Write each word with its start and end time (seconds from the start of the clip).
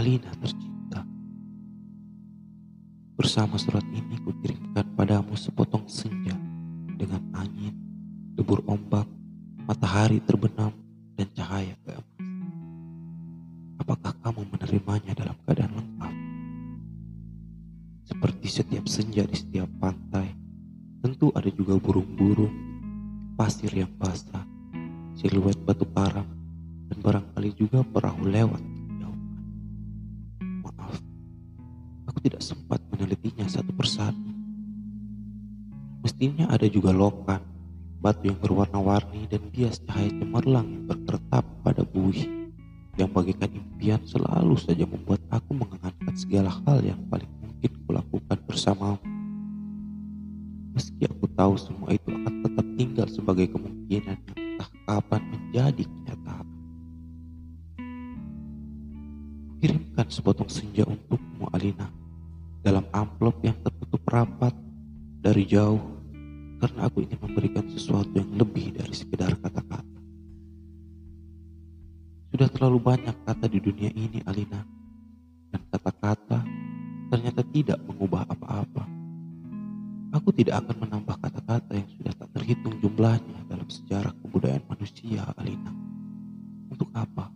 Alina 0.00 0.32
tercipta. 0.40 1.04
Bersama 3.20 3.60
surat 3.60 3.84
ini 3.92 4.16
kukirimkan 4.24 4.96
padamu 4.96 5.36
sepotong 5.36 5.84
senja 5.92 6.32
dengan 6.96 7.20
angin, 7.36 7.76
debur 8.32 8.64
ombak, 8.64 9.04
matahari 9.68 10.24
terbenam, 10.24 10.72
dan 11.20 11.28
cahaya 11.36 11.76
keemas. 11.84 12.16
Apakah 13.76 14.16
kamu 14.24 14.48
menerimanya 14.48 15.12
dalam 15.12 15.36
keadaan 15.44 15.76
lengkap? 15.76 16.14
Seperti 18.08 18.46
setiap 18.48 18.88
senja 18.88 19.28
di 19.28 19.36
setiap 19.36 19.68
pantai, 19.76 20.32
tentu 21.04 21.28
ada 21.36 21.52
juga 21.52 21.76
burung-burung, 21.76 22.56
pasir 23.36 23.68
yang 23.76 23.92
basah, 24.00 24.48
siluet 25.12 25.60
batu 25.60 25.84
karang, 25.92 26.32
dan 26.88 26.96
barangkali 27.04 27.52
juga 27.52 27.84
perahu 27.84 28.24
lewat 28.24 28.79
tidak 32.20 32.44
sempat 32.44 32.80
menelitinya 32.92 33.48
satu 33.48 33.72
persatu. 33.72 34.30
Mestinya 36.00 36.48
ada 36.48 36.64
juga 36.64 36.92
lokan, 36.92 37.40
batu 38.00 38.28
yang 38.28 38.40
berwarna-warni 38.40 39.28
dan 39.28 39.44
bias 39.52 39.84
cahaya 39.84 40.08
cemerlang 40.08 40.64
yang 40.64 40.84
berkeretap 40.88 41.44
pada 41.60 41.84
buih 41.84 42.24
yang 42.96 43.08
bagaikan 43.12 43.48
impian 43.52 44.00
selalu 44.04 44.56
saja 44.60 44.84
membuat 44.84 45.20
aku 45.32 45.56
mengangankan 45.56 46.14
segala 46.16 46.52
hal 46.64 46.84
yang 46.84 47.00
paling 47.08 47.28
mungkin 47.40 47.72
kulakukan 47.88 48.38
bersamamu. 48.44 49.00
Meski 50.76 51.04
aku 51.08 51.24
tahu 51.36 51.54
semua 51.60 51.92
itu 51.92 52.08
akan 52.08 52.34
tetap 52.44 52.66
tinggal 52.76 53.08
sebagai 53.08 53.46
kemungkinan 53.52 54.16
yang 54.16 54.36
entah 54.36 54.70
kapan 54.88 55.22
menjadi 55.32 55.82
kenyataan. 55.84 56.46
Kirimkan 59.60 60.06
sepotong 60.08 60.48
senja 60.48 60.88
untukmu 60.88 61.52
Alina 61.52 61.99
dalam 62.60 62.84
amplop 62.92 63.40
yang 63.40 63.56
tertutup 63.64 64.04
rapat 64.08 64.52
dari 65.20 65.48
jauh 65.48 65.80
karena 66.60 66.88
aku 66.88 67.00
ingin 67.00 67.16
memberikan 67.24 67.64
sesuatu 67.72 68.12
yang 68.12 68.28
lebih 68.36 68.76
dari 68.76 68.92
sekedar 68.92 69.32
kata-kata. 69.40 70.00
Sudah 72.30 72.48
terlalu 72.52 72.78
banyak 72.78 73.16
kata 73.24 73.48
di 73.48 73.58
dunia 73.58 73.90
ini, 73.96 74.20
Alina, 74.28 74.60
dan 75.50 75.60
kata-kata 75.72 76.44
ternyata 77.10 77.42
tidak 77.48 77.80
mengubah 77.88 78.28
apa-apa. 78.28 78.84
Aku 80.14 80.30
tidak 80.36 80.62
akan 80.62 80.84
menambah 80.84 81.16
kata-kata 81.16 81.72
yang 81.74 81.88
sudah 81.96 82.12
tak 82.12 82.28
terhitung 82.36 82.76
jumlahnya 82.82 83.46
dalam 83.48 83.66
sejarah 83.66 84.12
kebudayaan 84.20 84.64
manusia, 84.68 85.22
Alina. 85.40 85.72
Untuk 86.70 86.92
apa? 86.92 87.32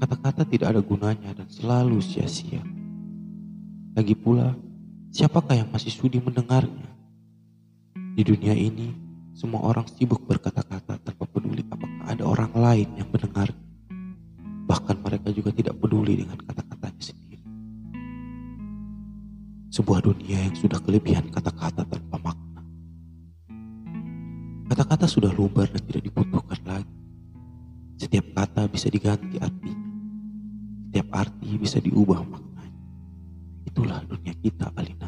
Kata-kata 0.00 0.42
tidak 0.48 0.72
ada 0.76 0.80
gunanya 0.82 1.30
dan 1.36 1.48
selalu 1.52 2.00
sia-sia. 2.00 2.79
Lagi 3.90 4.14
pula, 4.14 4.54
siapakah 5.10 5.58
yang 5.58 5.68
masih 5.74 5.90
sudi 5.90 6.22
mendengarnya? 6.22 6.86
Di 8.14 8.22
dunia 8.22 8.54
ini, 8.54 8.94
semua 9.34 9.66
orang 9.66 9.82
sibuk 9.90 10.22
berkata-kata 10.30 10.94
tanpa 11.02 11.26
peduli 11.26 11.66
apakah 11.66 12.06
ada 12.06 12.22
orang 12.22 12.54
lain 12.54 12.88
yang 12.94 13.10
mendengar. 13.10 13.50
Bahkan 14.70 14.96
mereka 15.02 15.34
juga 15.34 15.50
tidak 15.50 15.74
peduli 15.82 16.22
dengan 16.22 16.38
kata-katanya 16.38 17.02
sendiri. 17.02 17.42
Sebuah 19.74 20.06
dunia 20.06 20.38
yang 20.38 20.54
sudah 20.54 20.78
kelebihan 20.78 21.26
kata-kata 21.34 21.82
tanpa 21.82 22.16
makna. 22.22 22.62
Kata-kata 24.70 25.10
sudah 25.10 25.34
lubar 25.34 25.66
dan 25.66 25.82
tidak 25.82 26.06
dibutuhkan 26.06 26.62
lagi. 26.62 26.98
Setiap 27.98 28.38
kata 28.38 28.70
bisa 28.70 28.86
diganti 28.86 29.34
artinya. 29.42 29.90
Setiap 30.86 31.08
arti 31.10 31.50
bisa 31.58 31.82
diubah 31.82 32.22
maknanya. 32.22 32.49
Itulah 33.70 34.02
dunia 34.02 34.34
kita, 34.42 34.66
Alina. 34.74 34.99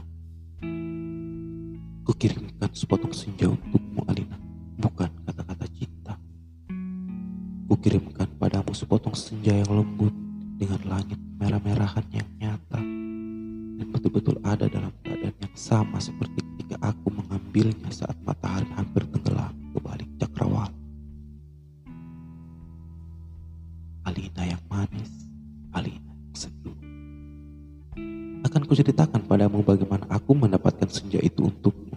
Akan 28.72 28.80
kuceritakan 28.80 29.28
padamu 29.28 29.60
bagaimana 29.60 30.08
aku 30.08 30.32
mendapatkan 30.32 30.88
senja 30.88 31.20
itu 31.20 31.44
untukmu 31.44 31.92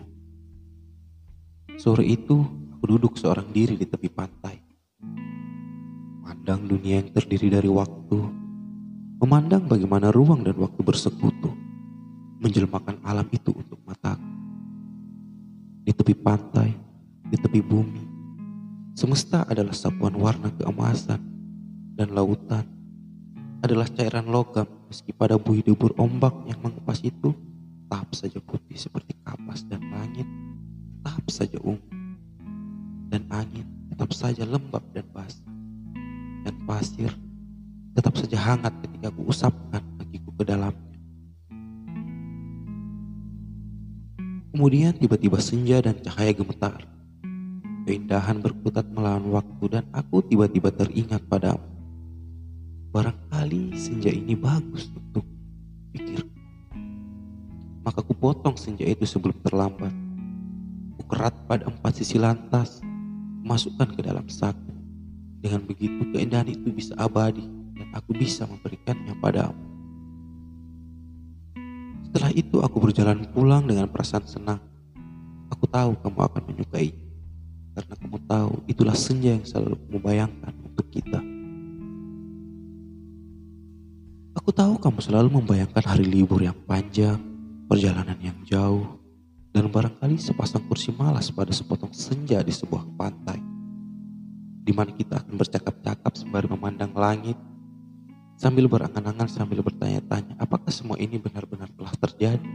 Sore 1.80 2.03
itu, 2.03 2.44
aku 2.75 2.84
duduk 2.84 3.16
seorang 3.16 3.47
diri 3.56 3.80
di 3.80 3.88
tepi 3.88 4.12
pantai. 4.12 4.59
Memandang 6.19 6.68
dunia 6.68 7.00
yang 7.00 7.16
terdiri 7.16 7.47
dari 7.47 7.72
waktu, 7.72 8.19
memandang 9.24 9.72
bagaimana 9.72 10.12
ruang 10.12 10.44
dan 10.44 10.59
waktu 10.59 10.84
bersekutu, 10.84 11.47
menjelmakan 12.44 13.00
alam 13.07 13.31
itu 13.31 13.56
untuk 13.56 13.80
mataku. 13.88 14.28
Di 15.80 15.96
tepi 15.96 16.12
pantai, 16.12 16.75
di 17.24 17.40
tepi 17.40 17.63
bumi, 17.63 18.03
semesta 19.00 19.47
adalah 19.47 19.72
sapuan 19.72 20.19
warna 20.19 20.52
keemasan 20.52 21.24
dan 21.96 22.12
lautan 22.12 22.68
adalah 23.63 23.88
cairan 23.88 24.28
logam 24.28 24.75
meski 24.90 25.12
pada 25.12 25.35
buih 25.38 25.66
debur 25.66 25.94
ombak 25.97 26.34
yang 26.46 26.62
mengepas 26.62 27.01
itu 27.01 27.34
tahap 27.90 28.09
saja 28.13 28.38
putih 28.41 28.78
seperti 28.78 29.18
kapas 29.25 29.66
dan 29.66 29.81
langit 29.90 30.28
tetap 31.06 31.25
saja 31.29 31.57
ungu. 31.62 31.90
Dan 33.09 33.25
angin 33.29 33.66
tetap 33.94 34.12
saja 34.13 34.44
lembab 34.45 34.81
dan 34.94 35.06
basah. 35.13 35.45
Dan 36.45 36.56
pasir 36.69 37.09
tetap 37.97 38.13
saja 38.19 38.38
hangat 38.38 38.74
ketika 38.85 39.09
ku 39.09 39.25
usapkan 39.29 39.81
kakiku 39.97 40.29
ke 40.38 40.44
dalamnya. 40.45 41.00
Kemudian 44.56 44.95
tiba-tiba 44.95 45.41
senja 45.41 45.84
dan 45.84 46.00
cahaya 46.00 46.31
gemetar. 46.31 46.79
Keindahan 47.85 48.40
berkutat 48.40 48.88
melawan 48.88 49.29
waktu 49.29 49.66
dan 49.68 49.84
aku 49.91 50.24
tiba-tiba 50.25 50.72
teringat 50.72 51.22
padamu. 51.28 51.66
Barangkali 53.45 53.78
senja 53.78 54.09
ini 54.09 54.33
bagus 54.33 54.89
untuk 54.89 55.22
pikirku. 55.94 56.33
Maka 57.85 58.01
ku 58.01 58.17
potong 58.17 58.57
senja 58.57 58.81
itu 58.89 59.06
sebelum 59.06 59.38
terlambat 59.45 59.94
kerat 61.06 61.38
pada 61.45 61.69
empat 61.69 62.01
sisi 62.01 62.17
lantas, 62.17 62.81
masukkan 63.45 63.85
ke 63.94 64.01
dalam 64.01 64.25
saku. 64.25 64.73
Dengan 65.45 65.61
begitu 65.61 66.09
keindahan 66.09 66.50
itu 66.50 66.73
bisa 66.73 66.97
abadi 66.97 67.45
dan 67.78 67.94
aku 67.94 68.17
bisa 68.17 68.50
memberikannya 68.50 69.13
padamu. 69.22 69.62
Setelah 72.09 72.33
itu 72.33 72.66
aku 72.66 72.81
berjalan 72.81 73.29
pulang 73.29 73.69
dengan 73.69 73.85
perasaan 73.94 74.25
senang. 74.25 74.57
Aku 75.53 75.69
tahu 75.69 75.94
kamu 76.01 76.17
akan 76.17 76.41
menyukai 76.50 76.97
karena 77.77 77.94
kamu 77.94 78.17
tahu 78.25 78.51
itulah 78.66 78.97
senja 78.97 79.38
yang 79.38 79.45
selalu 79.45 79.77
kamu 79.85 80.00
bayangkan 80.01 80.53
untuk 80.66 80.89
kita. 80.89 81.34
Aku 84.45 84.53
tahu 84.53 84.78
kamu 84.78 85.01
selalu 85.01 85.41
membayangkan 85.41 85.81
hari 85.81 86.06
libur 86.06 86.38
yang 86.38 86.53
panjang, 86.69 87.17
perjalanan 87.66 88.13
yang 88.22 88.38
jauh, 88.45 89.01
dan 89.50 89.66
barangkali 89.66 90.22
sepasang 90.22 90.61
kursi 90.69 90.94
malas 90.94 91.33
pada 91.33 91.50
sepotong 91.50 91.89
senja 91.89 92.45
di 92.45 92.53
sebuah 92.53 92.86
pantai, 92.94 93.42
di 94.62 94.69
mana 94.69 94.94
kita 94.94 95.18
akan 95.18 95.33
bercakap-cakap 95.33 96.13
sembari 96.13 96.45
memandang 96.45 96.94
langit, 96.94 97.33
sambil 98.38 98.69
berangan-angan 98.69 99.25
sambil 99.25 99.65
bertanya-tanya 99.65 100.38
apakah 100.38 100.69
semua 100.69 101.01
ini 101.01 101.18
benar-benar 101.18 101.74
telah 101.74 101.98
terjadi. 102.06 102.53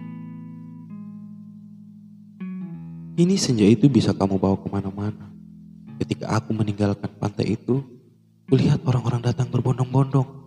Ini 3.18 3.34
senja 3.34 3.66
itu 3.66 3.90
bisa 3.90 4.14
kamu 4.14 4.38
bawa 4.38 4.54
ke 4.62 4.70
mana-mana. 4.70 5.26
Ketika 5.98 6.38
aku 6.38 6.54
meninggalkan 6.54 7.10
pantai 7.18 7.58
itu, 7.58 7.82
kulihat 8.46 8.78
orang-orang 8.86 9.26
datang 9.26 9.50
berbondong-bondong. 9.50 10.38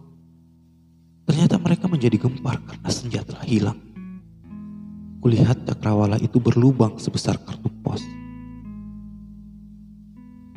Ternyata 1.23 1.55
mereka 1.55 1.85
menjadi 1.87 2.19
gempar 2.19 2.59
karena 2.63 2.89
senja 2.91 3.23
telah 3.23 3.43
hilang. 3.47 3.79
Kulihat 5.23 5.63
cakrawala 5.63 6.19
itu 6.19 6.35
berlubang 6.41 6.99
sebesar 6.99 7.39
kartu 7.39 7.71
pos. 7.79 8.03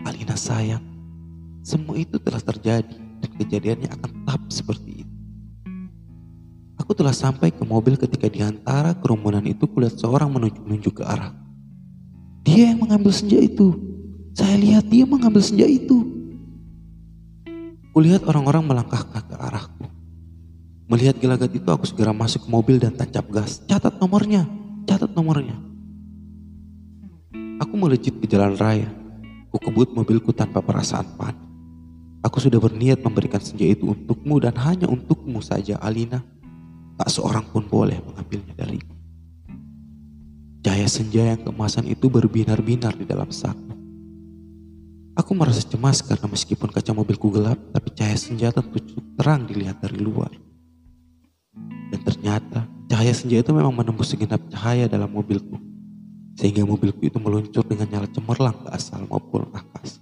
Alina 0.03 0.35
sayang, 0.35 0.83
semua 1.63 1.99
itu 1.99 2.19
telah 2.19 2.43
terjadi 2.43 2.95
dan 2.95 3.31
kejadiannya 3.43 3.91
akan 3.91 4.11
tetap 4.11 4.41
seperti 4.51 5.03
itu. 5.03 5.15
Aku 6.83 6.95
telah 6.95 7.11
sampai 7.11 7.51
ke 7.51 7.67
mobil 7.67 7.99
ketika 7.99 8.31
di 8.31 8.47
antara 8.47 8.95
kerumunan 8.95 9.43
itu 9.43 9.67
kulihat 9.67 9.99
seorang 9.99 10.31
menunjuk-nunjuk 10.31 11.03
ke 11.03 11.05
arah. 11.07 11.35
Dia 12.47 12.71
yang 12.71 12.87
mengambil 12.87 13.11
senja 13.11 13.43
itu. 13.43 13.75
Saya 14.31 14.55
lihat 14.55 14.87
dia 14.87 15.03
mengambil 15.03 15.43
senja 15.43 15.67
itu. 15.67 16.07
Kulihat 17.91 18.23
orang-orang 18.31 18.63
melangkah 18.63 19.03
ke 19.03 19.35
arahku. 19.35 19.76
Melihat 20.87 21.19
gelagat 21.19 21.51
itu 21.51 21.67
aku 21.67 21.83
segera 21.83 22.15
masuk 22.15 22.47
ke 22.47 22.49
mobil 22.49 22.79
dan 22.79 22.95
tancap 22.95 23.27
gas. 23.35 23.59
Catat 23.67 23.99
nomornya, 23.99 24.47
catat 24.87 25.11
nomornya. 25.11 25.59
Aku 27.59 27.75
melejit 27.75 28.15
ke 28.23 28.31
jalan 28.31 28.55
raya. 28.55 28.87
Ku 29.51 29.59
kebut 29.59 29.91
mobilku 29.91 30.31
tanpa 30.31 30.63
perasaan 30.63 31.19
panik. 31.19 31.43
Aku 32.23 32.39
sudah 32.39 32.63
berniat 32.63 33.03
memberikan 33.03 33.43
senja 33.43 33.67
itu 33.67 33.91
untukmu 33.91 34.39
dan 34.39 34.55
hanya 34.63 34.87
untukmu 34.87 35.43
saja 35.43 35.75
Alina. 35.83 36.23
Tak 36.99 37.11
seorang 37.11 37.51
pun 37.51 37.67
boleh 37.67 37.99
mengambilnya 38.07 38.55
dariku. 38.55 38.95
Cahaya 40.63 40.87
senja 40.87 41.35
yang 41.35 41.43
kemasan 41.43 41.87
itu 41.91 42.07
berbinar-binar 42.07 42.95
di 42.95 43.07
dalam 43.07 43.31
saku. 43.31 43.75
Aku 45.19 45.35
merasa 45.35 45.67
cemas 45.67 45.99
karena 45.99 46.31
meskipun 46.31 46.71
kaca 46.71 46.95
mobilku 46.95 47.31
gelap, 47.35 47.59
tapi 47.75 47.91
cahaya 47.91 48.19
senjata 48.19 48.63
cukup 48.63 49.07
terang 49.19 49.47
dilihat 49.47 49.83
dari 49.83 49.99
luar. 49.99 50.46
Ternyata 52.07 52.63
cahaya 52.87 53.11
senja 53.11 53.43
itu 53.43 53.51
memang 53.51 53.75
menembus 53.75 54.15
segenap 54.15 54.39
cahaya 54.47 54.87
dalam 54.87 55.11
mobilku. 55.11 55.59
Sehingga 56.39 56.63
mobilku 56.63 57.03
itu 57.03 57.19
meluncur 57.19 57.67
dengan 57.67 57.91
nyala 57.91 58.07
cemerlang 58.07 58.55
ke 58.63 58.69
asal 58.71 59.03
maupun 59.11 59.51
akas. 59.51 59.99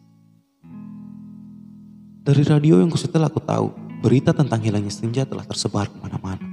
Dari 2.25 2.45
radio 2.45 2.81
yang 2.81 2.93
kusetel 2.93 3.25
aku 3.25 3.41
tahu, 3.41 3.73
berita 4.05 4.37
tentang 4.37 4.61
hilangnya 4.61 4.93
senja 4.93 5.25
telah 5.25 5.49
tersebar 5.49 5.89
ke 5.89 5.97
mana-mana. 6.01 6.45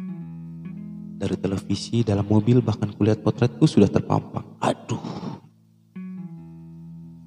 Dari 1.20 1.36
televisi, 1.36 2.02
dalam 2.02 2.28
mobil, 2.28 2.64
bahkan 2.64 2.92
kulihat 2.96 3.20
potretku 3.20 3.68
sudah 3.68 3.92
terpampang. 3.92 4.44
Aduh. 4.64 5.04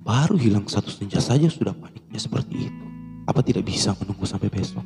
Baru 0.04 0.36
hilang 0.36 0.68
satu 0.68 0.92
senja 0.92 1.20
saja 1.20 1.48
sudah 1.48 1.72
paniknya 1.72 2.20
seperti 2.20 2.68
itu. 2.68 2.84
Apa 3.24 3.40
tidak 3.40 3.64
bisa 3.64 3.96
menunggu 3.96 4.28
sampai 4.28 4.52
besok? 4.52 4.84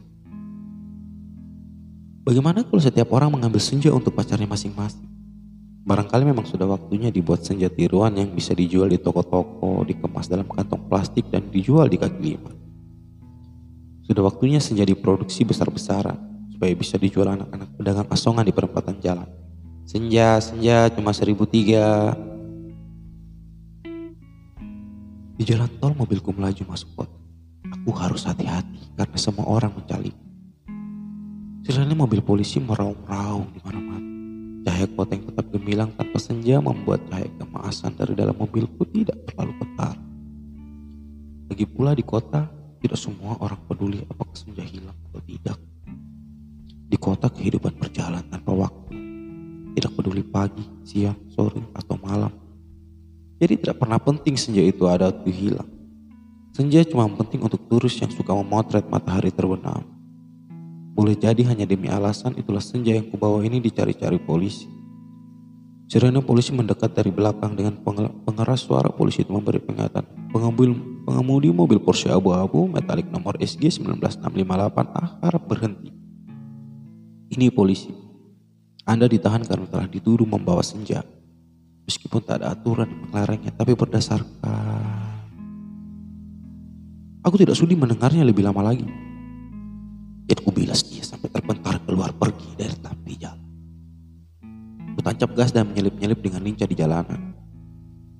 Bagaimana 2.28 2.60
kalau 2.60 2.76
setiap 2.76 3.08
orang 3.16 3.32
mengambil 3.32 3.56
senja 3.56 3.88
untuk 3.88 4.12
pacarnya 4.12 4.44
masing-masing? 4.44 5.00
Barangkali 5.88 6.28
memang 6.28 6.44
sudah 6.44 6.68
waktunya 6.68 7.08
dibuat 7.08 7.40
senja 7.40 7.72
tiruan 7.72 8.12
yang 8.20 8.36
bisa 8.36 8.52
dijual 8.52 8.92
di 8.92 9.00
toko-toko, 9.00 9.80
dikemas 9.88 10.28
dalam 10.28 10.44
kantong 10.44 10.92
plastik 10.92 11.24
dan 11.32 11.48
dijual 11.48 11.88
di 11.88 11.96
kaki 11.96 12.20
lima. 12.20 12.52
Sudah 14.04 14.28
waktunya 14.28 14.60
senja 14.60 14.84
diproduksi 14.84 15.48
besar-besaran 15.48 16.20
supaya 16.52 16.76
bisa 16.76 17.00
dijual 17.00 17.32
anak-anak 17.32 17.72
pedagang 17.80 18.08
asongan 18.12 18.44
di 18.44 18.52
perempatan 18.52 19.00
jalan. 19.00 19.28
Senja, 19.88 20.36
senja 20.44 20.92
cuma 20.92 21.16
seribu 21.16 21.48
tiga. 21.48 22.12
Di 25.32 25.48
jalan 25.48 25.72
tol 25.80 25.96
mobilku 25.96 26.28
melaju 26.36 26.76
masuk 26.76 26.92
kota. 26.92 27.16
Aku 27.72 27.88
harus 27.96 28.28
hati-hati 28.28 28.92
karena 29.00 29.16
semua 29.16 29.48
orang 29.48 29.72
mencari. 29.72 30.27
Sirene 31.68 31.92
mobil 31.92 32.24
polisi 32.24 32.56
meraung-raung 32.64 33.52
di 33.52 33.60
mana-mana. 33.60 34.00
Cahaya 34.64 34.88
kota 34.88 35.20
yang 35.20 35.28
tetap 35.28 35.46
gemilang 35.52 35.92
tanpa 36.00 36.16
senja 36.16 36.64
membuat 36.64 37.04
cahaya 37.12 37.28
kemasan 37.36 37.92
dari 37.92 38.16
dalam 38.16 38.32
mobilku 38.40 38.88
tidak 38.88 39.20
terlalu 39.28 39.52
ketar. 39.60 40.00
Lagi 41.52 41.68
pula 41.68 41.92
di 41.92 42.00
kota, 42.00 42.48
tidak 42.80 42.96
semua 42.96 43.36
orang 43.44 43.60
peduli 43.68 44.00
apakah 44.00 44.32
senja 44.32 44.64
hilang 44.64 44.96
atau 45.12 45.20
tidak. 45.28 45.60
Di 46.88 46.96
kota 46.96 47.28
kehidupan 47.28 47.76
berjalan 47.76 48.24
tanpa 48.32 48.48
waktu. 48.56 48.96
Tidak 49.76 49.92
peduli 49.92 50.24
pagi, 50.24 50.64
siang, 50.88 51.20
sore, 51.28 51.60
atau 51.76 52.00
malam. 52.00 52.32
Jadi 53.44 53.60
tidak 53.60 53.76
pernah 53.76 54.00
penting 54.00 54.40
senja 54.40 54.64
itu 54.64 54.88
ada 54.88 55.12
atau 55.12 55.28
hilang. 55.28 55.68
Senja 56.56 56.80
cuma 56.88 57.04
penting 57.12 57.44
untuk 57.44 57.60
turis 57.68 57.92
yang 58.00 58.08
suka 58.08 58.32
memotret 58.32 58.88
matahari 58.88 59.28
terbenam 59.28 59.97
boleh 60.98 61.14
jadi 61.14 61.46
hanya 61.46 61.62
demi 61.62 61.86
alasan 61.86 62.34
itulah 62.34 62.58
senja 62.58 62.90
yang 62.90 63.06
kubawa 63.06 63.46
ini 63.46 63.62
dicari-cari 63.62 64.18
polisi. 64.18 64.66
Sirene 65.86 66.18
polisi 66.26 66.50
mendekat 66.50 66.90
dari 66.90 67.14
belakang 67.14 67.54
dengan 67.54 67.78
pengeras 68.26 68.66
suara 68.66 68.90
polisi 68.90 69.22
itu 69.22 69.30
memberi 69.30 69.62
peringatan. 69.62 70.34
Pengemudi, 70.34 70.74
pengemudi 71.06 71.54
mobil 71.54 71.78
Porsche 71.78 72.10
abu-abu 72.10 72.66
metalik 72.66 73.06
nomor 73.14 73.38
SG 73.38 73.78
19658A 73.78 75.22
harap 75.22 75.42
berhenti. 75.46 75.94
Ini 77.30 77.54
polisi. 77.54 77.94
Anda 78.82 79.06
ditahan 79.06 79.46
karena 79.46 79.70
telah 79.70 79.86
dituduh 79.86 80.26
membawa 80.26 80.66
senja. 80.66 81.06
Meskipun 81.86 82.26
tak 82.26 82.42
ada 82.42 82.58
aturan 82.58 82.90
yang 83.14 83.54
tapi 83.54 83.78
berdasarkan... 83.78 84.26
Aku 87.22 87.38
tidak 87.38 87.54
sudi 87.54 87.78
mendengarnya 87.78 88.26
lebih 88.26 88.42
lama 88.42 88.66
lagi. 88.66 89.07
Dan 90.28 90.36
kubilas 90.44 90.84
dia 90.84 91.00
sampai 91.00 91.32
terbentar 91.32 91.80
keluar 91.88 92.12
pergi 92.12 92.52
dari 92.52 92.76
tepi 92.76 93.14
jalan. 93.16 93.48
Kutancap 95.00 95.30
gas 95.32 95.56
dan 95.56 95.72
menyelip-nyelip 95.72 96.20
dengan 96.20 96.44
lincah 96.44 96.68
di 96.68 96.76
jalanan. 96.76 97.32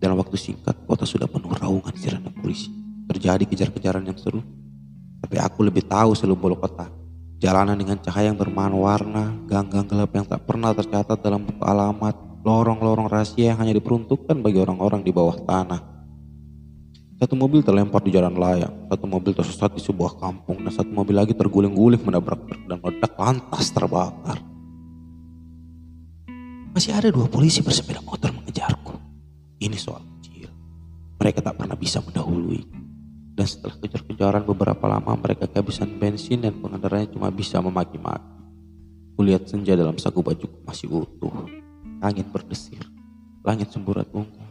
Dalam 0.01 0.17
waktu 0.17 0.41
singkat, 0.41 0.73
kota 0.89 1.05
sudah 1.05 1.29
penuh 1.29 1.53
raungan 1.53 1.93
sirene 1.93 2.33
polisi. 2.33 2.73
Terjadi 3.13 3.45
kejar-kejaran 3.45 4.09
yang 4.09 4.17
seru. 4.17 4.41
Tapi 5.21 5.37
aku 5.37 5.69
lebih 5.69 5.85
tahu 5.85 6.17
seluruh 6.17 6.39
bolu 6.39 6.57
kota. 6.57 6.89
Jalanan 7.45 7.77
dengan 7.77 8.01
cahaya 8.01 8.33
yang 8.33 8.41
berwarna, 8.41 9.37
gang-gang 9.45 9.85
gelap 9.85 10.11
yang 10.17 10.25
tak 10.25 10.49
pernah 10.49 10.73
tercatat 10.73 11.21
dalam 11.21 11.45
buku 11.45 11.61
alamat, 11.61 12.17
lorong-lorong 12.41 13.13
rahasia 13.13 13.53
yang 13.53 13.59
hanya 13.61 13.77
diperuntukkan 13.77 14.41
bagi 14.41 14.59
orang-orang 14.63 15.05
di 15.05 15.13
bawah 15.13 15.37
tanah 15.45 15.98
satu 17.19 17.35
mobil 17.35 17.67
terlempar 17.67 17.99
di 18.07 18.15
jalan 18.15 18.39
layang, 18.39 18.87
satu 18.87 19.11
mobil 19.11 19.35
tersesat 19.35 19.75
di 19.75 19.83
sebuah 19.83 20.23
kampung, 20.23 20.63
dan 20.63 20.71
satu 20.71 20.87
mobil 20.87 21.19
lagi 21.19 21.35
terguling-guling 21.35 21.99
menabrak 21.99 22.39
truk 22.47 22.63
dan 22.71 22.79
meledak 22.79 23.13
lantas 23.19 23.75
terbakar. 23.75 24.39
Masih 26.71 26.95
ada 26.95 27.11
dua 27.11 27.27
polisi 27.27 27.59
bersepeda 27.59 27.99
motor 28.07 28.31
mengejarku. 28.31 28.95
Ini 29.59 29.75
soal 29.75 30.07
kecil. 30.23 30.47
Mereka 31.19 31.43
tak 31.43 31.59
pernah 31.59 31.75
bisa 31.75 31.99
mendahului. 31.99 32.63
Dan 33.35 33.47
setelah 33.51 33.75
kejar-kejaran 33.83 34.47
beberapa 34.47 34.87
lama 34.87 35.19
mereka 35.19 35.51
kehabisan 35.51 35.99
bensin 35.99 36.39
dan 36.39 36.55
pengendaranya 36.63 37.11
cuma 37.11 37.35
bisa 37.35 37.59
memaki-maki. 37.59 38.31
Kulihat 39.19 39.51
senja 39.51 39.75
dalam 39.75 39.99
saku 39.99 40.23
baju 40.23 40.47
masih 40.63 41.03
utuh. 41.03 41.51
Angin 41.99 42.31
berdesir. 42.31 42.87
Langit 43.43 43.75
semburat 43.75 44.07
ungu. 44.15 44.47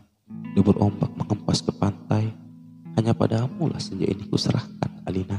Debur 0.52 0.76
ombak 0.84 1.16
mengempas 1.16 1.64
ke 1.64 1.72
pantai 1.72 2.47
hanya 2.98 3.14
padamu 3.14 3.70
lah 3.70 3.78
senja 3.78 4.10
ini 4.10 4.26
kuserahkan, 4.26 5.06
Alina. 5.06 5.38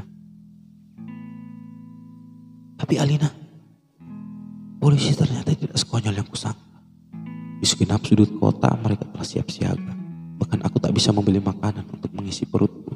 Tapi 2.78 2.94
Alina, 3.02 3.26
polisi 4.78 5.10
ternyata 5.18 5.50
tidak 5.50 5.74
sekonyol 5.74 6.14
yang 6.14 6.28
kusangka. 6.30 6.78
Di 7.58 7.66
segenap 7.66 8.06
sudut 8.06 8.30
kota 8.38 8.70
mereka 8.78 9.10
telah 9.10 9.26
siap 9.26 9.50
siaga. 9.50 9.90
Bahkan 10.38 10.62
aku 10.62 10.78
tak 10.78 10.94
bisa 10.94 11.10
membeli 11.10 11.42
makanan 11.42 11.82
untuk 11.90 12.14
mengisi 12.14 12.46
perutku. 12.46 12.94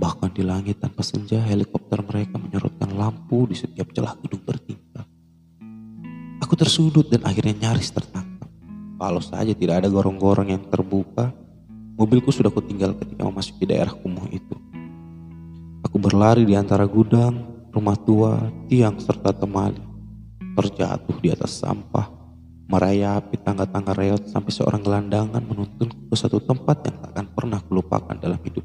Bahkan 0.00 0.32
di 0.32 0.40
langit 0.40 0.80
tanpa 0.80 1.04
senja 1.04 1.44
helikopter 1.44 2.00
mereka 2.00 2.40
menyorotkan 2.40 2.96
lampu 2.96 3.44
di 3.44 3.52
setiap 3.52 3.92
celah 3.92 4.16
gedung 4.24 4.40
bertingkat. 4.40 5.04
Aku 6.40 6.56
tersudut 6.56 7.12
dan 7.12 7.28
akhirnya 7.28 7.68
nyaris 7.68 7.92
tertangkap. 7.92 8.48
Kalau 8.96 9.20
saja 9.20 9.52
tidak 9.52 9.84
ada 9.84 9.92
gorong-gorong 9.92 10.48
yang 10.48 10.64
terbuka, 10.72 11.41
Mobilku 11.92 12.32
sudah 12.32 12.48
kutinggal 12.48 12.96
ketika 12.96 13.28
memasuki 13.28 13.68
daerah 13.68 13.92
kumuh 13.92 14.24
itu. 14.32 14.56
Aku 15.84 16.00
berlari 16.00 16.48
di 16.48 16.56
antara 16.56 16.88
gudang, 16.88 17.68
rumah 17.68 17.96
tua, 18.00 18.48
tiang, 18.64 18.96
serta 18.96 19.28
temali. 19.36 19.80
Terjatuh 20.56 21.16
di 21.20 21.28
atas 21.28 21.60
sampah, 21.60 22.08
merayapi 22.64 23.36
tangga-tangga 23.44 23.92
reot 23.92 24.24
sampai 24.24 24.52
seorang 24.52 24.80
gelandangan 24.80 25.44
menuntunku 25.44 26.08
ke 26.08 26.16
satu 26.16 26.40
tempat 26.40 26.80
yang 26.88 26.96
tak 26.96 27.10
akan 27.12 27.26
pernah 27.36 27.60
kulupakan 27.60 28.16
dalam 28.16 28.40
hidup. 28.40 28.64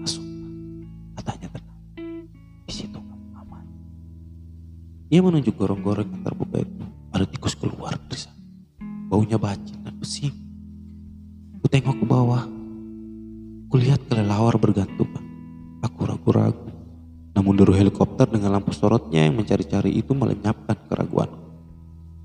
Masuk, 0.00 0.24
katanya 1.20 1.48
tenang. 1.52 1.80
Di 2.64 2.72
situ 2.72 2.96
kamu 2.96 3.26
aman. 3.44 3.64
Ia 5.12 5.20
menunjuk 5.20 5.52
gorong-gorong 5.52 6.08
yang 6.08 6.24
terbuka 6.24 6.64
itu. 6.64 6.84
Ada 7.12 7.24
tikus 7.28 7.52
keluar 7.52 7.92
dari 8.08 8.20
sana. 8.24 8.40
Baunya 9.08 9.36
bacin 9.36 9.80
dan 9.84 9.96
pesing 10.00 10.47
tengok 11.68 12.00
ke 12.00 12.06
bawah. 12.08 12.42
Kulihat 13.68 14.08
kelelawar 14.08 14.56
bergantungan. 14.56 15.24
Aku 15.84 16.08
ragu-ragu. 16.08 16.72
Namun 17.36 17.54
deru 17.54 17.76
helikopter 17.76 18.24
dengan 18.26 18.56
lampu 18.56 18.72
sorotnya 18.72 19.22
yang 19.28 19.36
mencari-cari 19.36 19.94
itu 19.94 20.16
melenyapkan 20.16 20.74
keraguan. 20.88 21.28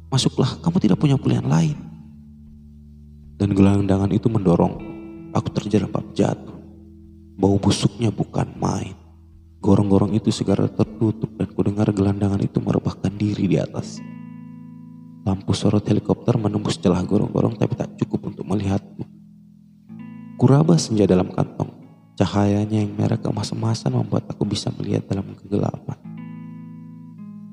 Masuklah, 0.10 0.58
kamu 0.64 0.78
tidak 0.80 0.98
punya 0.98 1.20
pilihan 1.20 1.46
lain. 1.46 1.78
Dan 3.38 3.52
gelandangan 3.52 4.10
itu 4.16 4.32
mendorong. 4.32 4.80
Aku 5.36 5.52
terjerembab 5.52 6.16
jatuh. 6.16 6.56
Bau 7.36 7.60
busuknya 7.60 8.10
bukan 8.10 8.48
main. 8.58 8.96
Gorong-gorong 9.60 10.16
itu 10.16 10.32
segera 10.32 10.72
tertutup 10.72 11.36
dan 11.36 11.52
kudengar 11.52 11.92
gelandangan 11.92 12.40
itu 12.40 12.64
merebahkan 12.64 13.12
diri 13.16 13.48
di 13.48 13.58
atas. 13.60 14.00
Lampu 15.24 15.56
sorot 15.56 15.84
helikopter 15.88 16.36
menembus 16.36 16.76
celah 16.80 17.00
gorong-gorong 17.04 17.56
tapi 17.56 17.80
tak 17.80 17.96
cukup 17.96 18.32
untuk 18.32 18.44
melihatku. 18.44 19.13
Kuraba 20.34 20.82
senja 20.82 21.06
dalam 21.06 21.30
kantong. 21.30 21.70
Cahayanya 22.18 22.82
yang 22.82 22.94
merah 22.98 23.18
keemas-emasan 23.18 23.94
membuat 23.94 24.26
aku 24.30 24.46
bisa 24.50 24.74
melihat 24.74 25.06
dalam 25.06 25.30
kegelapan. 25.38 25.98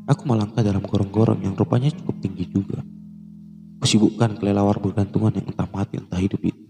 Aku 0.09 0.25
melangkah 0.25 0.65
dalam 0.65 0.81
gorong-gorong 0.81 1.45
yang 1.45 1.53
rupanya 1.53 1.93
cukup 1.93 2.17
tinggi 2.25 2.49
juga. 2.49 2.81
Kusibukkan 3.85 4.41
kelelawar 4.41 4.81
bergantungan 4.81 5.33
yang 5.33 5.47
entah 5.49 5.69
mati 5.69 6.01
entah 6.01 6.21
hidup 6.21 6.41
itu. 6.41 6.65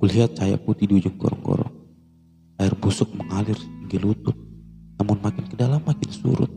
Kulihat 0.00 0.36
cahaya 0.36 0.60
putih 0.60 0.88
di 0.88 1.00
ujung 1.00 1.16
gorong-gorong. 1.16 1.72
Air 2.60 2.76
busuk 2.76 3.12
mengalir 3.16 3.56
hingga 3.56 3.98
lutut, 4.00 4.36
namun 5.00 5.18
makin 5.24 5.48
ke 5.48 5.56
dalam 5.56 5.80
makin 5.84 6.10
surut. 6.12 6.52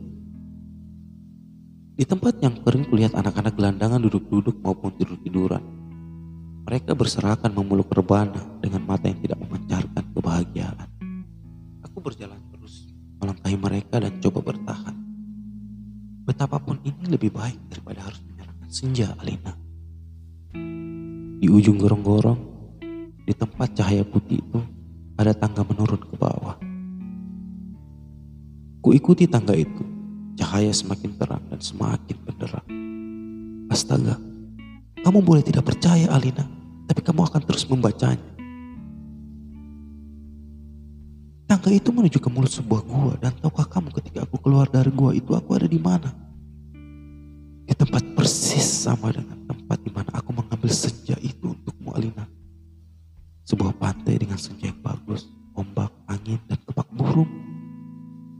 Di 1.96 2.04
tempat 2.04 2.36
yang 2.44 2.60
kering 2.60 2.92
kulihat 2.92 3.16
anak-anak 3.16 3.56
gelandangan 3.56 4.00
duduk-duduk 4.04 4.60
maupun 4.60 4.92
tidur-tiduran. 5.00 5.64
Mereka 6.66 6.98
berserakan 6.98 7.54
memeluk 7.54 7.88
rebana 7.94 8.42
dengan 8.58 8.82
mata 8.82 9.06
yang 9.06 9.22
tidak 9.22 9.38
memancarkan 9.38 10.04
kebahagiaan. 10.10 10.88
Aku 11.86 12.02
berjalan 12.02 12.42
terus 12.50 12.90
melangkahi 13.22 13.54
mereka 13.54 14.02
dan 14.02 14.18
coba 14.18 14.50
bertahan. 14.50 14.96
Betapapun 16.26 16.82
ini 16.82 17.06
lebih 17.06 17.30
baik 17.30 17.70
daripada 17.70 18.10
harus 18.10 18.18
senja 18.76 19.14
Alina. 19.22 19.54
Di 21.40 21.48
ujung 21.48 21.80
gorong-gorong, 21.80 22.40
di 23.24 23.32
tempat 23.32 23.72
cahaya 23.72 24.04
putih 24.04 24.42
itu, 24.42 24.60
ada 25.16 25.32
tangga 25.32 25.64
menurun 25.64 26.02
ke 26.02 26.16
bawah. 26.18 26.56
Ku 28.84 28.92
ikuti 28.92 29.24
tangga 29.24 29.56
itu, 29.56 29.80
cahaya 30.36 30.74
semakin 30.74 31.16
terang 31.16 31.44
dan 31.48 31.60
semakin 31.62 32.16
benderang. 32.20 32.68
Astaga, 33.72 34.20
kamu 35.00 35.18
boleh 35.24 35.40
tidak 35.40 35.72
percaya 35.72 36.10
Alina, 36.12 36.44
tapi 36.86 37.00
kamu 37.02 37.26
akan 37.26 37.42
terus 37.42 37.66
membacanya. 37.66 38.22
Tangga 41.46 41.70
itu 41.70 41.94
menuju 41.94 42.18
ke 42.18 42.26
mulut 42.26 42.50
sebuah 42.50 42.82
gua 42.82 43.14
dan 43.22 43.30
tahukah 43.38 43.70
kamu 43.70 43.94
ketika 44.02 44.26
aku 44.26 44.38
keluar 44.42 44.66
dari 44.66 44.90
gua 44.90 45.14
itu 45.14 45.30
aku 45.30 45.54
ada 45.54 45.70
di 45.70 45.78
mana? 45.78 46.10
Di 47.66 47.74
tempat 47.74 48.02
persis 48.18 48.66
sama 48.66 49.14
dengan 49.14 49.38
tempat 49.46 49.78
di 49.82 49.90
mana 49.94 50.10
aku 50.14 50.34
mengambil 50.34 50.70
senja 50.74 51.14
itu 51.22 51.54
untukmu 51.54 51.94
Alina. 51.94 52.26
Sebuah 53.46 53.78
pantai 53.78 54.18
dengan 54.18 54.38
senja 54.38 54.74
yang 54.74 54.80
bagus, 54.82 55.30
ombak, 55.54 55.94
angin, 56.10 56.42
dan 56.50 56.58
kepak 56.66 56.86
burung. 56.90 57.30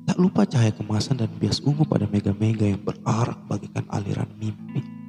Tak 0.07 0.19
lupa 0.19 0.43
cahaya 0.43 0.75
kemasan 0.75 1.19
dan 1.19 1.31
bias 1.39 1.63
ungu 1.63 1.87
pada 1.87 2.11
mega-mega 2.11 2.67
yang 2.67 2.83
berarak 2.83 3.39
bagikan 3.47 3.87
aliran 3.91 4.31
mimpi. 4.39 5.06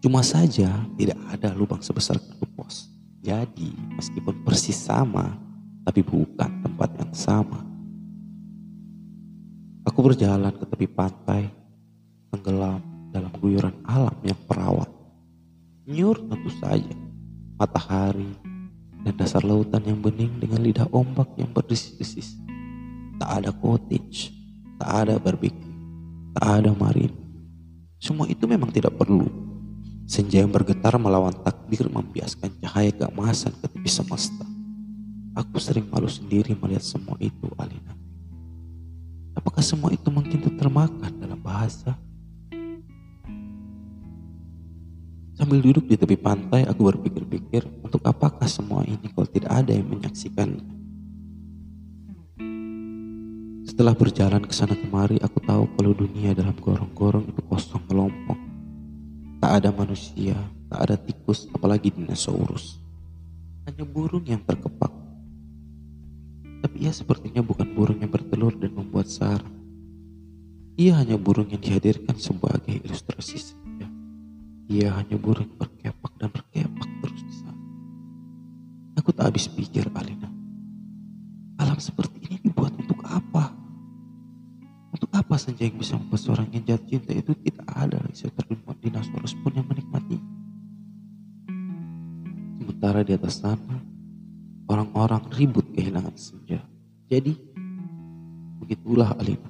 Cuma 0.00 0.24
saja 0.24 0.72
tidak 0.96 1.20
ada 1.28 1.52
lubang 1.52 1.84
sebesar 1.84 2.16
kartu 2.16 2.48
pos. 2.56 2.88
Jadi 3.20 3.68
meskipun 4.00 4.40
persis 4.48 4.76
sama, 4.76 5.36
tapi 5.84 6.00
bukan 6.00 6.64
tempat 6.64 6.88
yang 6.96 7.12
sama. 7.12 7.60
Aku 9.84 10.00
berjalan 10.00 10.56
ke 10.56 10.64
tepi 10.64 10.88
pantai 10.88 11.52
tenggelam 12.32 12.80
dalam 13.12 13.28
guyuran 13.44 13.76
alam 13.84 14.16
yang 14.24 14.40
perawat. 14.48 14.88
Nyur 15.84 16.16
tentu 16.32 16.48
saja, 16.64 16.96
matahari 17.60 18.32
dan 19.04 19.12
dasar 19.20 19.44
lautan 19.44 19.84
yang 19.84 20.00
bening 20.00 20.32
dengan 20.40 20.64
lidah 20.64 20.88
ombak 20.96 21.28
yang 21.36 21.52
berdesis-desis. 21.52 22.40
Tak 23.20 23.44
ada 23.44 23.52
cottage, 23.52 24.32
tak 24.80 24.90
ada 25.04 25.20
barbecue, 25.20 25.76
tak 26.32 26.64
ada 26.64 26.72
marin. 26.72 27.12
Semua 28.00 28.24
itu 28.32 28.48
memang 28.48 28.72
tidak 28.72 28.96
perlu. 28.96 29.49
Senja 30.10 30.42
yang 30.42 30.50
bergetar 30.50 30.98
melawan 30.98 31.30
takdir 31.30 31.86
membiaskan 31.86 32.50
cahaya 32.58 32.90
keemasan 32.90 33.54
ke 33.62 33.70
tepi 33.70 33.86
semesta. 33.86 34.42
Aku 35.38 35.62
sering 35.62 35.86
malu 35.86 36.10
sendiri 36.10 36.50
melihat 36.58 36.82
semua 36.82 37.14
itu, 37.22 37.46
Alina. 37.54 37.94
Apakah 39.38 39.62
semua 39.62 39.94
itu 39.94 40.10
mungkin 40.10 40.42
termakan 40.42 41.14
dalam 41.14 41.38
bahasa? 41.38 41.94
Sambil 45.38 45.62
duduk 45.62 45.86
di 45.86 45.94
tepi 45.94 46.18
pantai, 46.18 46.66
aku 46.66 46.90
berpikir-pikir 46.90 47.70
untuk 47.78 48.02
apakah 48.02 48.50
semua 48.50 48.82
ini 48.82 49.14
kalau 49.14 49.30
tidak 49.30 49.62
ada 49.62 49.70
yang 49.70 49.94
menyaksikan. 49.94 50.58
Setelah 53.62 53.94
berjalan 53.94 54.42
ke 54.42 54.50
sana 54.50 54.74
kemari, 54.74 55.22
aku 55.22 55.38
tahu 55.38 55.70
kalau 55.78 55.94
dunia 55.94 56.34
dalam 56.34 56.58
gorong-gorong 56.58 57.30
itu 57.30 57.40
kosong 57.46 57.86
melompong. 57.86 58.49
Tak 59.40 59.52
ada 59.64 59.72
manusia, 59.72 60.36
tak 60.68 60.80
ada 60.84 60.96
tikus, 61.00 61.48
apalagi 61.56 61.88
dinosaurus. 61.88 62.76
Hanya 63.64 63.88
burung 63.88 64.28
yang 64.28 64.44
terkepak. 64.44 64.92
Tapi 66.60 66.76
ia 66.84 66.92
sepertinya 66.92 67.40
bukan 67.40 67.72
burung 67.72 68.04
yang 68.04 68.12
bertelur 68.12 68.52
dan 68.60 68.76
membuat 68.76 69.08
sarang. 69.08 69.56
Ia 70.76 71.00
hanya 71.00 71.16
burung 71.16 71.48
yang 71.48 71.60
dihadirkan 71.60 72.20
sebagai 72.20 72.84
ilustrasi 72.84 73.56
ia 74.70 74.94
hanya 74.94 75.18
burung 75.18 75.50
berkepak 75.58 76.14
dan 76.14 76.30
berkepak 76.30 76.86
terus 77.02 77.26
di 77.26 77.34
sana. 77.42 77.58
Aku 79.02 79.10
tak 79.10 79.34
habis 79.34 79.50
pikir, 79.50 79.82
Alina. 79.98 80.30
Alam 81.58 81.82
seperti 81.82 82.22
ini 82.30 82.38
dibuat 82.38 82.78
untuk 82.78 83.02
apa? 83.02 83.50
Untuk 84.94 85.10
apa 85.10 85.34
saja 85.42 85.66
yang 85.66 85.74
bisa 85.74 85.98
membuat 85.98 86.22
seorang 86.22 86.54
yang 86.54 86.62
jatuh 86.62 86.86
cinta 86.86 87.10
itu 87.10 87.34
tidak 87.42 87.66
ada 87.66 87.98
seterlibat 88.14 88.69
dinosaurus 88.80 89.36
pun 89.44 89.52
yang 89.54 89.68
menikmati. 89.68 90.18
Sementara 92.60 93.04
di 93.04 93.12
atas 93.14 93.44
sana, 93.44 93.76
orang-orang 94.66 95.22
ribut 95.36 95.68
kehilangan 95.76 96.16
senja. 96.16 96.64
Jadi, 97.06 97.36
begitulah 98.58 99.14
Alina. 99.20 99.48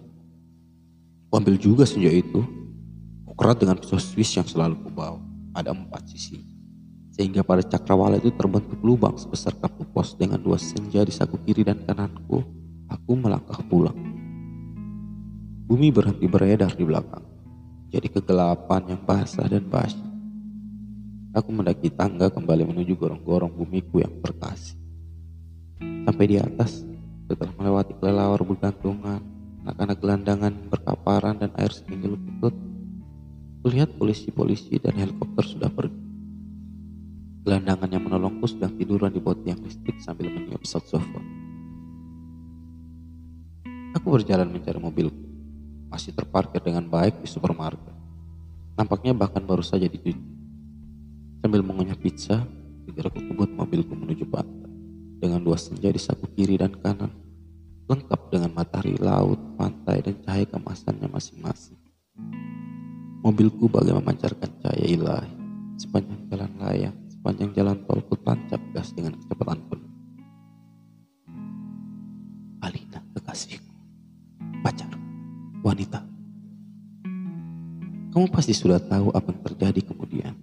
Ambil 1.31 1.57
juga 1.57 1.87
senja 1.87 2.11
itu 2.11 2.43
Kerat 3.41 3.57
dengan 3.57 3.81
pisau 3.81 3.97
Swiss 3.97 4.37
yang 4.37 4.45
selalu 4.45 4.77
kubawa. 4.85 5.17
Ada 5.57 5.73
empat 5.73 6.13
sisi. 6.13 6.45
Sehingga 7.09 7.41
pada 7.41 7.65
cakrawala 7.65 8.21
itu 8.21 8.29
terbentuk 8.37 8.77
lubang 8.85 9.17
sebesar 9.17 9.57
kartu 9.57 9.81
pos 9.97 10.13
dengan 10.13 10.37
dua 10.37 10.61
senja 10.61 11.01
di 11.01 11.09
saku 11.09 11.41
kiri 11.49 11.65
dan 11.65 11.81
kananku. 11.89 12.45
Aku 12.93 13.17
melangkah 13.17 13.65
pulang. 13.65 13.97
Bumi 15.65 15.89
berhenti 15.89 16.29
beredar 16.29 16.77
di 16.77 16.85
belakang. 16.85 17.25
Jadi 17.91 18.07
kegelapan 18.07 18.95
yang 18.95 19.03
basah 19.03 19.51
dan 19.51 19.67
basah. 19.67 20.09
Aku 21.35 21.51
mendaki 21.51 21.91
tangga 21.91 22.31
kembali 22.31 22.67
menuju 22.71 22.95
gorong-gorong 22.95 23.51
bumiku 23.51 24.03
yang 24.03 24.15
berkasih. 24.23 24.79
Sampai 26.07 26.27
di 26.27 26.37
atas, 26.39 26.83
setelah 27.31 27.55
melewati 27.55 27.95
kelelawar 27.99 28.43
bergantungan, 28.43 29.23
anak-anak 29.67 29.97
gelandangan 29.99 30.53
berkaparan 30.71 31.39
dan 31.39 31.51
air 31.59 31.71
setinggi 31.71 32.11
lutut, 32.11 32.55
Kulihat 33.61 34.01
polisi-polisi 34.01 34.81
dan 34.81 34.97
helikopter 34.97 35.45
sudah 35.45 35.69
pergi. 35.69 36.01
Gelandangan 37.45 37.93
yang 37.93 38.09
menolongku 38.09 38.49
sedang 38.49 38.73
tiduran 38.81 39.13
di 39.13 39.21
bawah 39.21 39.37
tiang 39.45 39.61
listrik 39.61 40.01
sambil 40.01 40.33
meniup 40.33 40.65
saxophone. 40.65 41.29
Aku 44.01 44.17
berjalan 44.17 44.49
mencari 44.49 44.81
mobilku. 44.81 45.20
Masih 46.01 46.17
terparkir 46.17 46.65
dengan 46.65 46.89
baik 46.89 47.21
di 47.21 47.29
supermarket. 47.29 47.93
Nampaknya 48.73 49.13
bahkan 49.13 49.45
baru 49.45 49.61
saja 49.61 49.85
dicuci. 49.85 50.17
Sambil 51.45 51.61
mengunyah 51.61 51.93
pizza, 51.93 52.41
segera 52.89 53.13
kebut 53.13 53.53
mobilku 53.53 53.93
menuju 53.93 54.25
pantai. 54.33 54.73
Dengan 55.21 55.45
dua 55.45 55.61
senja 55.61 55.93
di 55.93 56.01
saku 56.01 56.25
kiri 56.33 56.57
dan 56.57 56.73
kanan. 56.73 57.13
Lengkap 57.85 58.33
dengan 58.33 58.49
matahari 58.49 58.97
laut, 58.97 59.37
pantai, 59.61 60.01
dan 60.01 60.17
cahaya 60.25 60.49
kemasannya 60.49 61.05
masing-masing. 61.05 61.77
Mobilku 63.21 63.69
bagai 63.69 63.93
memancarkan 63.93 64.57
cahaya 64.57 64.87
ilahi. 64.89 65.37
Sepanjang 65.77 66.33
jalan 66.33 66.53
layang, 66.65 66.97
sepanjang 67.13 67.53
jalan 67.53 67.77
tol 67.85 68.01
ku 68.09 68.17
tancap 68.25 68.65
gas 68.73 68.97
dengan 68.97 69.21
kecepatan 69.21 69.69
penuh. 69.69 69.90
Kamu 78.21 78.37
pasti 78.37 78.53
sudah 78.53 78.77
tahu 78.77 79.09
apa 79.17 79.33
yang 79.33 79.41
terjadi 79.49 79.81
kemudian. 79.81 80.37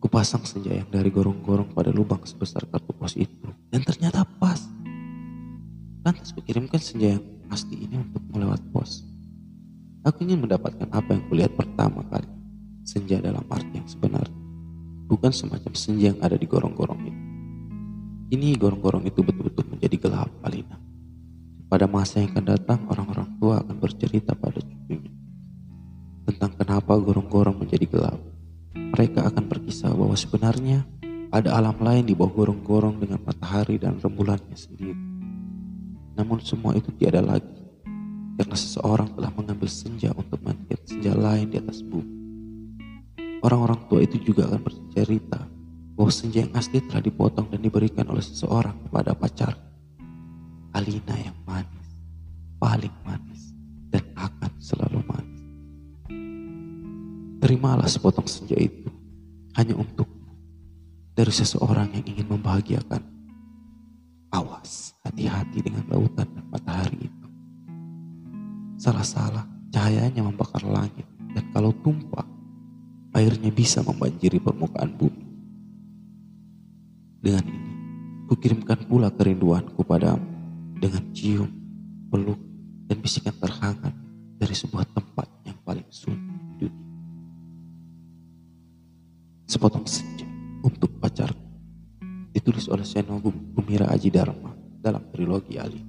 Kupasang 0.00 0.40
senja 0.48 0.72
yang 0.72 0.88
dari 0.88 1.12
gorong-gorong 1.12 1.76
pada 1.76 1.92
lubang 1.92 2.24
sebesar 2.24 2.64
kartu 2.64 2.96
pos 2.96 3.12
itu. 3.12 3.52
Dan 3.68 3.84
ternyata 3.84 4.24
pas. 4.24 4.56
Lantas 6.00 6.32
kukirimkan 6.32 6.80
senja 6.80 7.20
yang 7.20 7.24
pasti 7.52 7.76
ini 7.76 8.00
untuk 8.00 8.24
melewat 8.32 8.56
pos. 8.72 9.04
Aku 10.08 10.24
ingin 10.24 10.48
mendapatkan 10.48 10.88
apa 10.96 11.12
yang 11.12 11.28
kulihat 11.28 11.52
pertama 11.52 12.00
kali. 12.08 12.32
Senja 12.88 13.20
dalam 13.20 13.44
arti 13.52 13.76
yang 13.76 13.84
sebenarnya. 13.84 14.40
Bukan 15.12 15.28
semacam 15.28 15.76
senja 15.76 16.16
yang 16.16 16.24
ada 16.24 16.40
di 16.40 16.48
gorong-gorong 16.48 17.04
itu. 17.04 17.22
Ini 18.32 18.56
gorong-gorong 18.56 19.04
itu 19.04 19.20
betul-betul 19.20 19.76
menjadi 19.76 20.08
gelap, 20.08 20.32
Alina. 20.40 20.80
Pada 21.68 21.84
masa 21.84 22.24
yang 22.24 22.32
akan 22.32 22.56
datang, 22.56 22.80
orang-orang 22.88 23.28
tua 23.36 23.60
akan 23.60 23.76
bercerita 23.76 24.32
pada 24.32 24.64
cucunya. 24.64 25.17
Tentang 26.28 26.52
kenapa 26.60 26.92
gorong-gorong 27.00 27.64
menjadi 27.64 27.88
gelap. 27.88 28.20
Mereka 28.76 29.24
akan 29.32 29.48
berkisah 29.48 29.96
bahwa 29.96 30.12
sebenarnya 30.12 30.84
ada 31.32 31.56
alam 31.56 31.80
lain 31.80 32.04
di 32.04 32.12
bawah 32.12 32.44
gorong-gorong 32.44 33.00
dengan 33.00 33.24
matahari 33.24 33.80
dan 33.80 33.96
rembulannya 33.96 34.52
sendiri. 34.52 34.96
Namun 36.20 36.44
semua 36.44 36.76
itu 36.76 36.92
tiada 37.00 37.24
lagi 37.24 37.58
karena 38.38 38.54
seseorang 38.54 39.08
telah 39.18 39.32
mengambil 39.34 39.66
senja 39.72 40.12
untuk 40.12 40.38
melihat 40.44 40.78
senja 40.84 41.16
lain 41.16 41.48
di 41.48 41.56
atas 41.58 41.80
bumi. 41.80 42.16
Orang-orang 43.42 43.80
tua 43.90 44.04
itu 44.04 44.20
juga 44.22 44.46
akan 44.52 44.62
bercerita 44.62 45.42
bahwa 45.98 46.12
senja 46.14 46.46
yang 46.46 46.54
asli 46.54 46.78
telah 46.84 47.02
dipotong 47.02 47.50
dan 47.50 47.58
diberikan 47.58 48.06
oleh 48.06 48.22
seseorang 48.22 48.78
kepada 48.86 49.16
pacar. 49.18 49.58
Alina 50.70 51.16
yang 51.18 51.34
manis, 51.42 51.88
paling 52.62 52.94
manis, 53.02 53.50
dan 53.90 54.06
akan 54.14 54.52
selalu 54.62 55.02
manis. 55.10 55.17
Terimalah 57.38 57.86
sepotong 57.86 58.26
senja 58.26 58.58
itu 58.58 58.90
hanya 59.54 59.78
untuk 59.78 60.10
dari 61.14 61.30
seseorang 61.30 61.94
yang 61.94 62.06
ingin 62.06 62.26
membahagiakan. 62.34 62.98
Awas, 64.34 64.98
hati-hati 65.06 65.62
dengan 65.62 65.86
lautan 65.86 66.26
dan 66.34 66.46
matahari 66.50 67.06
itu. 67.06 67.26
Salah-salah, 68.78 69.46
cahayanya 69.70 70.26
membakar 70.26 70.66
langit 70.66 71.06
dan 71.30 71.46
kalau 71.54 71.70
tumpah, 71.78 72.26
airnya 73.14 73.54
bisa 73.54 73.86
membanjiri 73.86 74.42
permukaan 74.42 74.98
bumi. 74.98 75.26
Dengan 77.22 77.46
ini, 77.46 77.72
kukirimkan 78.26 78.86
pula 78.90 79.14
kerinduanku 79.14 79.86
padamu 79.86 80.26
dengan 80.78 81.06
cium, 81.14 81.50
peluk, 82.10 82.38
dan 82.90 82.98
bisikan 82.98 83.34
terhangat 83.38 83.94
dari 84.38 84.54
sebuah 84.54 84.86
tempat 84.90 85.26
yang 85.46 85.58
paling 85.66 85.86
sunyi 85.90 86.37
Sepotong 89.48 89.88
senja 89.88 90.28
untuk 90.60 91.00
pacarku 91.00 91.40
ditulis 92.36 92.68
oleh 92.68 92.84
Seno 92.84 93.16
Gumira 93.16 93.88
Aji 93.88 94.12
Dharma 94.12 94.52
dalam 94.76 95.08
trilogi 95.08 95.56
Ali. 95.56 95.87